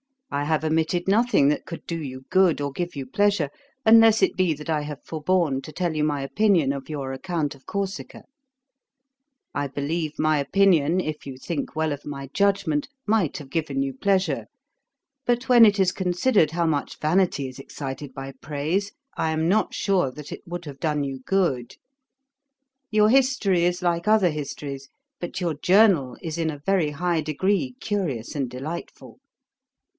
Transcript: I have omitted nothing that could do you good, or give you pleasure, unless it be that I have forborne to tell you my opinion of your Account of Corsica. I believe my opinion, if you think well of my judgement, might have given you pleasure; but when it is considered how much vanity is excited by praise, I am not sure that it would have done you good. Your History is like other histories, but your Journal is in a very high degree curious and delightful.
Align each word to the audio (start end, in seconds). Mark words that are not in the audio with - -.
I 0.31 0.45
have 0.45 0.63
omitted 0.63 1.07
nothing 1.07 1.49
that 1.49 1.65
could 1.65 1.85
do 1.85 2.01
you 2.01 2.23
good, 2.29 2.59
or 2.61 2.71
give 2.71 2.95
you 2.95 3.05
pleasure, 3.05 3.49
unless 3.85 4.23
it 4.23 4.35
be 4.37 4.53
that 4.53 4.69
I 4.69 4.81
have 4.81 5.03
forborne 5.03 5.61
to 5.61 5.71
tell 5.73 5.93
you 5.93 6.03
my 6.05 6.21
opinion 6.23 6.71
of 6.73 6.89
your 6.89 7.11
Account 7.11 7.53
of 7.53 7.65
Corsica. 7.67 8.23
I 9.53 9.67
believe 9.67 10.17
my 10.17 10.39
opinion, 10.39 11.01
if 11.01 11.27
you 11.27 11.35
think 11.37 11.75
well 11.75 11.91
of 11.91 12.03
my 12.05 12.29
judgement, 12.33 12.87
might 13.05 13.37
have 13.37 13.51
given 13.51 13.83
you 13.83 13.93
pleasure; 13.93 14.47
but 15.25 15.49
when 15.49 15.65
it 15.65 15.79
is 15.79 15.91
considered 15.91 16.51
how 16.51 16.65
much 16.65 16.97
vanity 16.99 17.47
is 17.49 17.59
excited 17.59 18.13
by 18.13 18.31
praise, 18.41 18.93
I 19.17 19.29
am 19.31 19.47
not 19.49 19.73
sure 19.73 20.11
that 20.11 20.31
it 20.31 20.41
would 20.47 20.63
have 20.65 20.79
done 20.79 21.03
you 21.03 21.19
good. 21.25 21.75
Your 22.89 23.09
History 23.09 23.65
is 23.65 23.83
like 23.83 24.07
other 24.07 24.31
histories, 24.31 24.89
but 25.19 25.41
your 25.41 25.55
Journal 25.55 26.17
is 26.23 26.37
in 26.39 26.49
a 26.49 26.57
very 26.65 26.91
high 26.91 27.19
degree 27.21 27.75
curious 27.81 28.33
and 28.33 28.49
delightful. 28.49 29.19